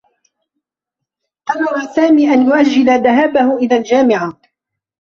[1.45, 4.41] قرّر سامي أن يؤجّل ذهابه إلى الجامعة.